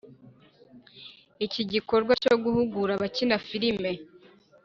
[1.45, 3.91] iki gikorwa cyo guhugura abakina filime